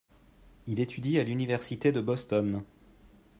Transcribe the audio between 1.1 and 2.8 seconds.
à l'université de Boston.